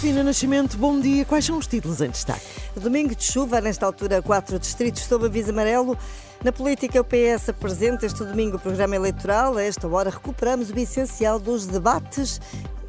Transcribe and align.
Cristina 0.00 0.22
Nascimento, 0.24 0.78
bom 0.78 0.98
dia. 0.98 1.26
Quais 1.26 1.44
são 1.44 1.58
os 1.58 1.66
títulos 1.66 2.00
em 2.00 2.08
destaque? 2.08 2.40
Domingo 2.74 3.14
de 3.14 3.22
chuva, 3.22 3.60
nesta 3.60 3.84
altura, 3.84 4.22
quatro 4.22 4.58
distritos 4.58 5.02
sob 5.02 5.26
aviso 5.26 5.50
amarelo. 5.50 5.94
Na 6.42 6.50
política, 6.50 6.98
o 6.98 7.04
PS 7.04 7.50
apresenta 7.50 8.06
este 8.06 8.24
domingo 8.24 8.56
o 8.56 8.58
programa 8.58 8.96
eleitoral. 8.96 9.58
A 9.58 9.62
esta 9.62 9.86
hora, 9.86 10.08
recuperamos 10.08 10.70
o 10.70 10.78
essencial 10.78 11.38
dos 11.38 11.66
debates 11.66 12.40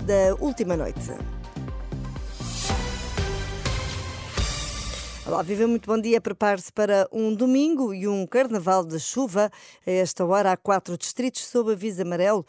da 0.06 0.36
última 0.40 0.78
noite. 0.78 1.12
Olá, 5.24 5.44
viva 5.44 5.68
muito 5.68 5.86
bom 5.86 6.02
dia. 6.02 6.20
Prepare-se 6.20 6.74
para 6.74 7.08
um 7.12 7.36
domingo 7.36 7.94
e 7.94 8.08
um 8.08 8.26
carnaval 8.26 8.84
de 8.84 9.00
chuva. 9.00 9.52
A 9.86 9.92
esta 9.92 10.26
hora, 10.26 10.52
há 10.52 10.58
quatro 10.58 10.98
distritos 10.98 11.46
sob 11.46 11.72
aviso 11.72 12.02
amarelo 12.02 12.44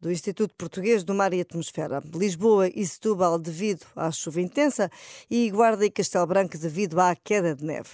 do 0.00 0.10
Instituto 0.10 0.52
Português 0.58 1.04
do 1.04 1.14
Mar 1.14 1.32
e 1.32 1.40
Atmosfera. 1.40 2.02
Lisboa 2.12 2.68
e 2.68 2.84
Setúbal 2.84 3.38
devido 3.38 3.86
à 3.94 4.10
chuva 4.10 4.40
intensa 4.40 4.90
e 5.30 5.48
Guarda 5.50 5.86
e 5.86 5.90
Castelo 5.90 6.26
Branco 6.26 6.58
devido 6.58 7.00
à 7.00 7.14
queda 7.14 7.54
de 7.54 7.64
neve. 7.64 7.90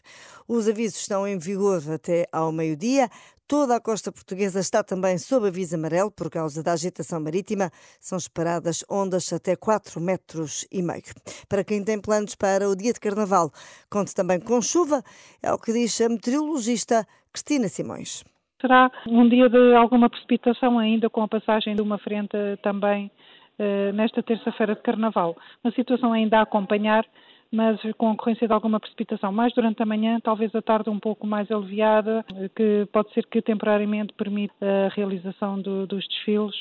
Os 0.48 0.66
avisos 0.66 0.98
estão 0.98 1.28
em 1.28 1.38
vigor 1.38 1.82
até 1.90 2.26
ao 2.32 2.50
meio-dia. 2.50 3.10
Toda 3.52 3.76
a 3.76 3.80
costa 3.82 4.10
portuguesa 4.10 4.60
está 4.60 4.82
também 4.82 5.18
sob 5.18 5.46
aviso 5.48 5.76
amarelo 5.76 6.10
por 6.10 6.30
causa 6.30 6.62
da 6.62 6.72
agitação 6.72 7.20
marítima. 7.20 7.68
São 8.00 8.16
esperadas 8.16 8.82
ondas 8.90 9.30
até 9.30 9.54
4 9.54 10.00
metros 10.00 10.66
e 10.72 10.80
meio. 10.80 11.12
Para 11.50 11.62
quem 11.62 11.84
tem 11.84 12.00
planos 12.00 12.34
para 12.34 12.66
o 12.66 12.74
dia 12.74 12.94
de 12.94 12.98
carnaval, 12.98 13.50
conte 13.90 14.14
também 14.14 14.40
com 14.40 14.62
chuva, 14.62 15.02
é 15.42 15.52
o 15.52 15.58
que 15.58 15.70
diz 15.70 16.00
a 16.00 16.08
meteorologista 16.08 17.06
Cristina 17.30 17.68
Simões 17.68 18.24
será 18.58 18.90
um 19.06 19.28
dia 19.28 19.50
de 19.50 19.74
alguma 19.74 20.08
precipitação 20.08 20.78
ainda 20.78 21.10
com 21.10 21.20
a 21.20 21.28
passagem 21.28 21.74
de 21.74 21.82
uma 21.82 21.98
frente 21.98 22.36
também 22.62 23.10
uh, 23.58 23.92
nesta 23.92 24.22
terça-feira 24.22 24.76
de 24.76 24.80
Carnaval. 24.82 25.36
Uma 25.62 25.72
situação 25.74 26.12
ainda 26.12 26.38
a 26.38 26.42
acompanhar, 26.42 27.04
mas 27.52 27.78
com 27.98 28.08
a 28.08 28.12
ocorrência 28.12 28.48
de 28.48 28.54
alguma 28.54 28.80
precipitação 28.80 29.30
mais 29.30 29.52
durante 29.52 29.82
a 29.82 29.86
manhã, 29.86 30.18
talvez 30.20 30.54
a 30.54 30.62
tarde 30.62 30.88
um 30.88 30.98
pouco 30.98 31.26
mais 31.26 31.50
aliviada, 31.50 32.24
que 32.56 32.88
pode 32.90 33.12
ser 33.12 33.26
que 33.26 33.42
temporariamente 33.42 34.14
permita 34.14 34.54
a 34.86 34.88
realização 34.88 35.60
do, 35.60 35.86
dos 35.86 36.08
desfiles, 36.08 36.54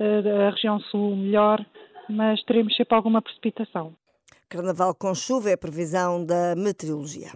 uh, 0.00 0.48
a 0.48 0.50
região 0.50 0.80
sul 0.80 1.14
melhor, 1.16 1.64
mas 2.08 2.42
teremos 2.42 2.74
sempre 2.76 2.96
alguma 2.96 3.22
precipitação. 3.22 3.94
Carnaval 4.48 4.94
com 4.94 5.14
chuva 5.14 5.50
é 5.50 5.54
a 5.54 5.58
previsão 5.58 6.26
da 6.26 6.54
meteorologia. 6.56 7.30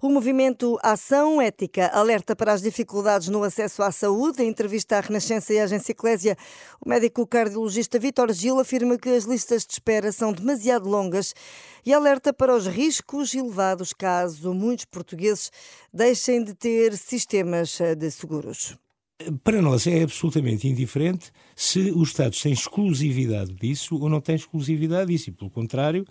O 0.00 0.08
movimento 0.08 0.78
Ação 0.82 1.40
Ética 1.40 1.88
alerta 1.88 2.36
para 2.36 2.52
as 2.52 2.62
dificuldades 2.62 3.28
no 3.28 3.42
acesso 3.42 3.82
à 3.82 3.90
saúde. 3.90 4.42
Em 4.42 4.48
entrevista 4.48 4.98
à 4.98 5.00
Renascença 5.00 5.52
e 5.52 5.58
à 5.58 5.64
Agência 5.64 5.92
Eclésia, 5.92 6.36
o 6.84 6.88
médico 6.88 7.26
cardiologista 7.26 7.98
Vítor 7.98 8.32
Gil 8.32 8.58
afirma 8.58 8.96
que 8.96 9.08
as 9.08 9.24
listas 9.24 9.64
de 9.66 9.72
espera 9.72 10.12
são 10.12 10.32
demasiado 10.32 10.88
longas 10.88 11.34
e 11.84 11.92
alerta 11.92 12.32
para 12.32 12.54
os 12.54 12.66
riscos 12.66 13.34
elevados 13.34 13.92
caso 13.92 14.54
muitos 14.54 14.84
portugueses 14.84 15.50
deixem 15.92 16.44
de 16.44 16.54
ter 16.54 16.96
sistemas 16.96 17.78
de 17.96 18.10
seguros. 18.10 18.76
Para 19.42 19.62
nós 19.62 19.86
é 19.86 20.02
absolutamente 20.02 20.68
indiferente 20.68 21.32
se 21.54 21.90
os 21.90 22.10
Estados 22.10 22.40
têm 22.40 22.52
exclusividade 22.52 23.54
disso 23.54 23.96
ou 23.98 24.10
não 24.10 24.20
têm 24.20 24.36
exclusividade 24.36 25.10
disso. 25.10 25.30
E, 25.30 25.32
pelo 25.32 25.50
contrário, 25.50 26.04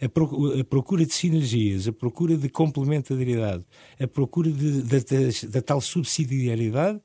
a 0.00 0.64
procura 0.64 1.04
de 1.04 1.12
sinergias, 1.12 1.86
a 1.86 1.92
procura 1.92 2.36
de 2.36 2.48
complementariedade, 2.48 3.62
a 4.00 4.06
procura 4.06 4.50
da 5.48 5.60
tal 5.60 5.80
subsidiariedade 5.82 7.00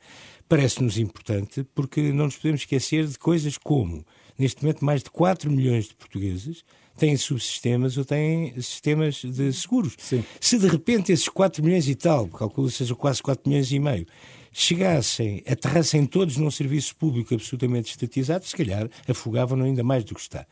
parece-nos 0.48 0.98
importante 0.98 1.64
porque 1.76 2.14
não 2.14 2.26
nos 2.26 2.38
podemos 2.38 2.62
esquecer 2.62 3.06
de 3.08 3.20
coisas 3.20 3.58
como, 3.58 4.06
neste 4.38 4.64
momento, 4.64 4.86
mais 4.86 5.04
de 5.04 5.10
4 5.10 5.52
milhões 5.52 5.86
de 5.90 5.96
portugueses 5.96 6.64
têm 6.98 7.16
subsistemas 7.18 7.98
ou 7.98 8.06
têm 8.06 8.54
sistemas 8.56 9.16
de 9.16 9.52
seguros. 9.54 9.96
Sim. 9.98 10.24
Se 10.40 10.58
de 10.58 10.68
repente 10.68 11.12
esses 11.12 11.28
4 11.28 11.64
milhões 11.64 11.88
e 11.90 11.96
tal, 11.96 12.28
calculo 12.28 12.70
sejam 12.70 12.96
quase 12.96 13.22
4 13.24 13.50
milhões 13.50 13.72
e 13.72 13.80
meio, 13.80 14.06
chegassem, 14.52 15.44
aterrassem 15.48 16.06
todos 16.06 16.38
num 16.38 16.52
serviço 16.52 16.96
público 16.96 17.34
absolutamente 17.34 17.92
estatizado, 17.92 18.46
se 18.46 18.56
calhar 18.56 18.90
afogavam 19.08 19.62
ainda 19.62 19.84
mais 19.84 20.04
do 20.04 20.14
que 20.14 20.22
está. 20.22 20.46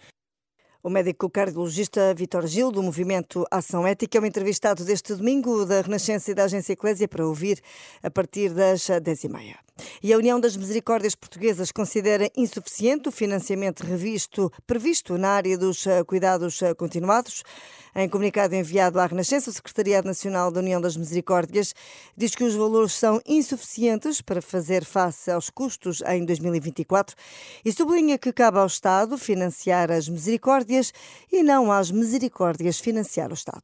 O 0.82 0.90
médico 0.90 1.30
cardiologista 1.30 2.14
Vitor 2.14 2.48
Gil, 2.48 2.72
do 2.72 2.82
movimento 2.82 3.46
Ação 3.52 3.86
Ética, 3.86 4.18
é 4.18 4.22
o 4.22 4.26
entrevistado 4.26 4.86
deste 4.86 5.14
domingo 5.14 5.66
da 5.66 5.82
Renascença 5.82 6.32
e 6.32 6.34
da 6.34 6.46
Agência 6.46 6.72
Eclésia 6.72 7.06
para 7.06 7.28
ouvir 7.28 7.62
a 8.02 8.10
partir 8.10 8.54
das 8.54 8.82
10h30. 8.82 9.69
E 10.02 10.14
a 10.14 10.18
União 10.18 10.40
das 10.40 10.56
Misericórdias 10.56 11.16
Portuguesas 11.16 11.72
considera 11.72 12.30
insuficiente 12.36 13.10
o 13.10 13.12
financiamento 13.12 13.84
revisto, 13.84 14.52
previsto 14.66 15.18
na 15.18 15.30
área 15.30 15.58
dos 15.58 15.86
eh, 15.86 16.04
cuidados 16.04 16.62
eh, 16.62 16.74
continuados. 16.74 17.44
Em 17.96 18.08
comunicado 18.08 18.56
enviado 18.56 19.00
à 19.00 19.06
Renascença, 19.08 19.50
o 19.50 19.54
Secretariado 19.54 20.08
Nacional 20.08 20.52
da 20.52 20.60
União 20.60 20.80
das 20.80 20.96
Misericórdias 20.96 21.74
diz 22.16 22.36
que 22.36 22.44
os 22.44 22.54
valores 22.54 22.94
são 22.94 23.20
insuficientes 23.28 24.22
para 24.22 24.42
fazer 24.42 24.86
face 24.86 25.32
aos 25.32 25.50
custos 25.50 26.02
em 26.08 26.24
2024 26.24 27.16
e 27.66 27.72
sublinha 27.72 28.18
que 28.18 28.32
cabe 28.32 28.60
ao 28.60 28.68
Estado 28.68 29.18
financiar 29.18 29.92
as 29.92 30.08
misericórdias 30.08 30.94
e 31.32 31.42
não 31.42 31.72
às 31.72 31.90
misericórdias 31.90 32.80
financiar 32.80 33.32
o 33.32 33.34
Estado. 33.34 33.64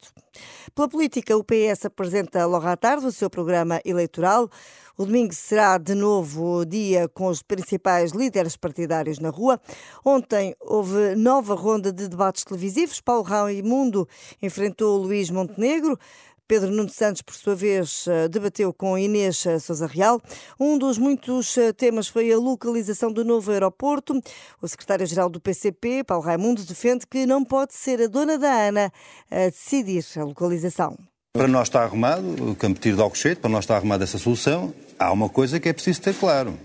Pela 0.74 0.90
política, 0.90 1.38
o 1.38 1.44
PS 1.44 1.86
apresenta 1.86 2.46
logo 2.46 2.68
à 2.68 2.76
tarde 2.76 3.06
o 3.06 3.12
seu 3.12 3.30
programa 3.30 3.80
eleitoral. 3.86 4.50
O 4.98 5.06
domingo 5.06 5.34
será 5.34 5.78
de 5.78 5.94
novo 5.94 6.60
o 6.60 6.66
dia 6.66 7.10
com 7.10 7.28
os 7.28 7.42
principais 7.42 8.14
líderes 8.14 8.56
partidários 8.56 9.20
na 9.20 9.30
rua. 9.30 9.60
Ontem 10.06 10.56
houve 10.62 11.16
nova 11.16 11.54
ronda 11.54 11.92
de 11.92 12.08
debates 12.08 12.46
televisivos. 12.46 13.02
Paulo 13.02 13.24
Raimundo 13.24 14.08
enfrentou 14.42 14.98
Luís 14.98 15.30
Montenegro. 15.30 16.00
Pedro 16.48 16.72
Nuno 16.72 16.90
Santos, 16.90 17.24
por 17.24 17.34
sua 17.34 17.56
vez, 17.56 18.06
eh, 18.08 18.28
debateu 18.28 18.72
com 18.72 18.98
Inês 18.98 19.44
Souza 19.62 19.88
Real. 19.88 20.22
Um 20.60 20.78
dos 20.78 20.98
muitos 20.98 21.58
eh, 21.58 21.74
temas 21.74 22.08
foi 22.08 22.32
a 22.32 22.38
localização 22.38 23.12
do 23.12 23.26
novo 23.26 23.52
aeroporto. 23.52 24.22
O 24.62 24.68
secretário-geral 24.68 25.28
do 25.28 25.42
PCP, 25.42 26.04
Paulo 26.04 26.24
Raimundo, 26.24 26.64
defende 26.64 27.08
que 27.08 27.26
não 27.26 27.44
pode 27.44 27.74
ser 27.74 28.00
a 28.00 28.08
dona 28.08 28.38
da 28.38 28.68
Ana 28.68 28.94
a 29.30 29.50
decidir 29.50 30.06
a 30.18 30.24
localização. 30.24 30.96
Para 31.36 31.50
nós 31.50 31.68
está 31.68 31.84
arrumado, 31.84 32.52
o 32.52 32.56
Campo 32.56 32.80
Tiro 32.80 32.96
de 32.96 33.02
Alcochete, 33.02 33.42
para 33.42 33.50
nós 33.50 33.66
está 33.66 33.76
arrumada 33.76 34.06
essa 34.06 34.18
solução. 34.18 34.74
Há 34.98 35.12
uma 35.12 35.28
coisa 35.28 35.60
que 35.60 35.68
é 35.68 35.74
preciso 35.74 36.00
ter 36.00 36.14
claro. 36.14 36.58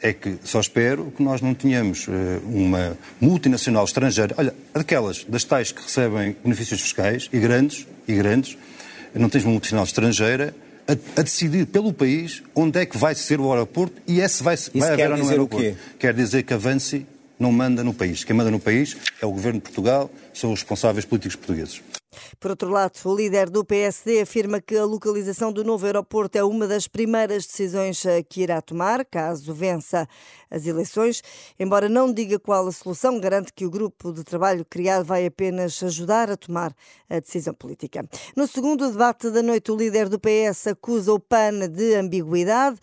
É 0.00 0.14
que 0.14 0.38
só 0.44 0.58
espero 0.60 1.12
que 1.14 1.22
nós 1.22 1.42
não 1.42 1.52
tenhamos 1.52 2.08
uh, 2.08 2.12
uma 2.46 2.96
multinacional 3.20 3.84
estrangeira, 3.84 4.34
olha, 4.38 4.54
daquelas, 4.72 5.24
das 5.24 5.44
tais 5.44 5.72
que 5.72 5.82
recebem 5.82 6.34
benefícios 6.42 6.80
fiscais, 6.80 7.28
e 7.30 7.38
grandes, 7.38 7.86
e 8.08 8.14
grandes, 8.14 8.56
não 9.12 9.28
tens 9.28 9.44
uma 9.44 9.50
multinacional 9.50 9.84
estrangeira 9.84 10.54
a, 10.88 10.92
a, 10.92 11.22
decidir 11.22 11.66
pelo 11.66 11.92
país 11.92 12.42
onde 12.54 12.80
é 12.80 12.86
que 12.86 12.96
vai 12.96 13.14
ser 13.14 13.38
o 13.38 13.52
aeroporto 13.52 14.00
e 14.06 14.20
esse 14.20 14.42
vai, 14.42 14.54
Isso 14.54 14.70
vai 14.74 14.94
haver 14.94 15.10
no 15.18 15.28
aeroporto. 15.28 15.76
Quer 15.98 16.14
dizer 16.14 16.44
que 16.44 16.54
avance 16.54 17.06
não 17.38 17.52
manda 17.52 17.84
no 17.84 17.92
país. 17.92 18.24
Quem 18.24 18.34
manda 18.34 18.50
no 18.50 18.58
país 18.58 18.96
é 19.20 19.26
o 19.26 19.30
governo 19.30 19.58
de 19.58 19.64
Portugal, 19.64 20.10
são 20.32 20.50
os 20.50 20.60
responsáveis 20.60 21.04
políticos 21.04 21.36
portugueses. 21.36 21.82
Por 22.40 22.50
outro 22.50 22.70
lado, 22.70 22.92
o 23.04 23.14
líder 23.14 23.50
do 23.50 23.64
PSD 23.64 24.20
afirma 24.20 24.60
que 24.60 24.76
a 24.76 24.84
localização 24.84 25.52
do 25.52 25.62
novo 25.64 25.84
aeroporto 25.86 26.38
é 26.38 26.44
uma 26.44 26.66
das 26.66 26.88
primeiras 26.88 27.46
decisões 27.46 28.04
eh, 28.06 28.22
que 28.22 28.42
irá 28.42 28.60
tomar, 28.60 29.04
caso 29.04 29.52
vença 29.52 30.08
as 30.50 30.66
eleições. 30.66 31.22
Embora 31.58 31.88
não 31.88 32.12
diga 32.12 32.38
qual 32.38 32.66
a 32.66 32.72
solução, 32.72 33.20
garante 33.20 33.52
que 33.52 33.66
o 33.66 33.70
grupo 33.70 34.12
de 34.12 34.24
trabalho 34.24 34.64
criado 34.64 35.04
vai 35.04 35.26
apenas 35.26 35.82
ajudar 35.82 36.30
a 36.30 36.36
tomar 36.36 36.74
a 37.08 37.20
decisão 37.20 37.54
política. 37.54 38.08
No 38.36 38.46
segundo 38.46 38.90
debate 38.90 39.30
da 39.30 39.42
noite, 39.42 39.70
o 39.70 39.76
líder 39.76 40.08
do 40.08 40.18
PS 40.18 40.68
acusa 40.68 41.12
o 41.12 41.20
PAN 41.20 41.68
de 41.68 41.94
ambiguidade, 41.94 42.78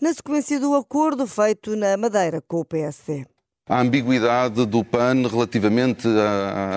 na 0.00 0.12
sequência 0.14 0.60
do 0.60 0.74
acordo 0.74 1.26
feito 1.26 1.74
na 1.74 1.96
Madeira 1.96 2.40
com 2.40 2.60
o 2.60 2.64
PSD. 2.64 3.37
A 3.68 3.80
ambiguidade 3.80 4.64
do 4.66 4.84
PAN 4.84 5.28
relativamente 5.28 6.08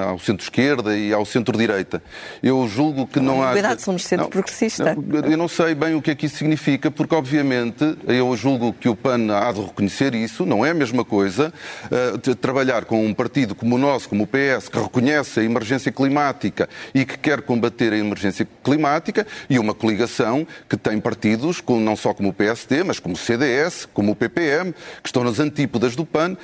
ao 0.07 0.19
centro-esquerda 0.19 0.97
e 0.97 1.13
ao 1.13 1.25
centro-direita. 1.25 2.01
Eu 2.41 2.67
julgo 2.67 3.07
que 3.07 3.19
não, 3.19 3.37
não 3.37 3.43
há... 3.43 3.47
Ambiguidade, 3.51 3.81
somos 3.81 4.03
centro-progressista. 4.03 4.95
Eu 5.29 5.37
não 5.37 5.47
sei 5.47 5.73
bem 5.73 5.95
o 5.95 6.01
que 6.01 6.11
é 6.11 6.15
que 6.15 6.25
isso 6.25 6.37
significa, 6.37 6.91
porque 6.91 7.15
obviamente 7.15 7.97
eu 8.07 8.35
julgo 8.35 8.73
que 8.73 8.89
o 8.89 8.95
PAN 8.95 9.31
há 9.33 9.51
de 9.51 9.61
reconhecer 9.61 10.13
isso, 10.15 10.45
não 10.45 10.65
é 10.65 10.71
a 10.71 10.73
mesma 10.73 11.05
coisa 11.05 11.53
uh, 11.85 12.35
trabalhar 12.35 12.85
com 12.85 13.05
um 13.05 13.13
partido 13.13 13.55
como 13.55 13.75
o 13.75 13.77
nosso, 13.77 14.09
como 14.09 14.23
o 14.23 14.27
PS, 14.27 14.67
que 14.69 14.79
reconhece 14.79 15.39
a 15.39 15.43
emergência 15.43 15.91
climática 15.91 16.67
e 16.93 17.05
que 17.05 17.17
quer 17.17 17.41
combater 17.41 17.93
a 17.93 17.97
emergência 17.97 18.47
climática, 18.63 19.25
e 19.49 19.59
uma 19.59 19.73
coligação 19.73 20.45
que 20.67 20.77
tem 20.77 20.99
partidos, 20.99 21.61
com, 21.61 21.79
não 21.79 21.95
só 21.95 22.13
como 22.13 22.29
o 22.29 22.33
PSD, 22.33 22.83
mas 22.83 22.99
como 22.99 23.15
o 23.15 23.17
CDS, 23.17 23.87
como 23.93 24.11
o 24.11 24.15
PPM, 24.15 24.73
que 24.73 25.07
estão 25.07 25.23
nas 25.23 25.39
antípodas 25.39 25.95
do 25.95 26.05
PAN. 26.05 26.37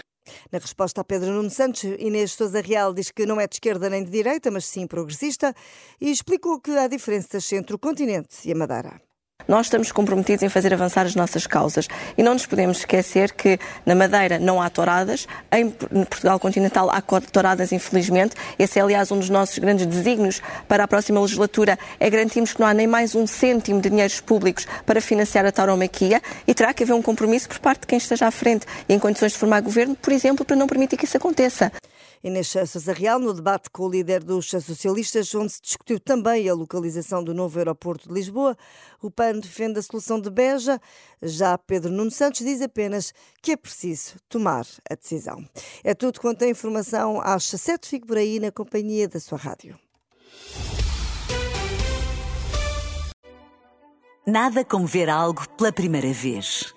Na 0.52 0.60
resposta 0.60 1.02
a 1.02 1.04
Pedro 1.04 1.32
Nuno 1.32 1.50
Santos, 1.50 1.84
Inês 1.84 2.34
Sousa 2.34 2.62
Real 2.62 2.94
diz 2.94 3.12
que 3.12 3.26
não 3.26 3.40
é 3.40 3.48
de 3.48 3.56
esquerda 3.56 3.90
nem 3.90 4.04
de 4.04 4.12
direita, 4.12 4.52
mas 4.52 4.66
sim 4.66 4.86
progressista, 4.88 5.54
e 6.00 6.12
explicou 6.12 6.60
que 6.60 6.72
há 6.72 6.88
diferenças 6.88 7.52
entre 7.54 7.76
o 7.76 7.80
continente 7.80 8.48
e 8.48 8.52
a 8.52 8.56
Madeira. 8.56 9.07
Nós 9.48 9.68
estamos 9.68 9.92
comprometidos 9.92 10.44
em 10.44 10.50
fazer 10.50 10.74
avançar 10.74 11.06
as 11.06 11.16
nossas 11.16 11.48
causas 11.48 11.88
e 12.18 12.24
não 12.24 12.34
nos 12.34 12.46
podemos 12.46 12.80
esquecer 12.80 13.32
que 13.32 13.58
na 13.86 13.96
Madeira 13.96 14.38
não 14.40 14.62
há 14.62 14.70
touradas, 14.70 15.26
em 15.52 15.70
Portugal 15.70 16.38
continental 16.40 16.90
há 16.92 17.02
touradas, 17.02 17.72
infelizmente. 17.72 18.36
Esse 18.60 18.78
é, 18.78 18.82
aliás, 18.82 19.10
um 19.12 19.20
dos 19.20 19.30
nossos 19.30 19.58
grandes 19.58 19.86
desígnios 19.86 20.42
para 20.68 20.84
a 20.84 20.88
próxima 20.88 21.22
legislatura, 21.22 21.80
é 22.00 22.10
garantirmos 22.10 22.54
que 22.54 22.60
não 22.60 22.68
há 22.68 22.74
nem 22.74 22.88
mais 22.88 23.16
um 23.16 23.26
cêntimo 23.26 23.80
de 23.80 23.90
dinheiros 23.90 24.20
públicos 24.20 24.68
para 24.86 25.00
financiar 25.00 25.46
a 25.46 25.52
tauromaquia 25.52 26.22
e 26.46 26.54
terá 26.54 26.74
que 26.74 26.84
haver 26.84 26.94
um 26.94 27.02
compromisso 27.02 27.48
por 27.48 27.60
parte 27.60 27.82
de 27.82 27.88
quem 27.88 27.98
esteja 27.98 28.28
à 28.28 28.32
frente 28.32 28.66
e 28.90 28.94
em 28.94 29.00
condições 29.00 29.32
de 29.32 29.38
formar 29.38 29.62
governo, 29.62 29.96
por 29.96 30.12
exemplo, 30.12 30.44
para 30.44 30.56
não 30.56 30.68
permitir 30.68 30.98
que 30.98 31.06
isso 31.06 31.16
aconteça. 31.16 31.72
Inês 32.24 32.48
Sousa 32.48 32.94
Real, 32.94 33.20
no 33.20 33.34
debate 33.34 33.70
com 33.70 33.84
o 33.84 33.90
líder 33.90 34.24
dos 34.24 34.50
socialistas, 34.50 35.34
onde 35.36 35.54
se 35.54 35.62
discutiu 35.62 36.00
também 36.00 36.50
a 36.50 36.54
localização 36.54 37.24
do 37.24 37.34
novo 37.34 37.58
aeroporto 37.58 38.08
de 38.08 38.14
Lisboa, 38.14 38.58
o 39.02 39.12
PAN 39.12 39.40
defende 39.40 39.80
a 39.80 39.82
solução 39.82 40.20
de 40.20 40.30
Beja. 40.30 40.80
Já 41.22 41.58
Pedro 41.58 41.92
Nuno 41.92 42.12
Santos 42.12 42.42
diz 42.42 42.62
apenas 42.62 43.14
que 43.42 43.52
é 43.52 43.58
preciso 43.58 44.16
tomar 44.28 44.66
a 44.90 44.96
decisão. 44.96 45.48
É 45.84 45.94
tudo 45.94 46.20
quanto 46.20 46.44
a 46.44 46.50
informação 46.50 47.22
às 47.22 47.44
7. 47.44 47.88
Fico 47.88 48.08
por 48.08 48.18
aí 48.18 48.40
na 48.40 48.52
companhia 48.52 49.08
da 49.08 49.20
sua 49.20 49.38
rádio. 49.38 49.78
Nada 54.26 54.66
como 54.66 54.86
ver 54.86 55.10
algo 55.10 55.48
pela 55.58 55.72
primeira 55.72 56.12
vez. 56.12 56.77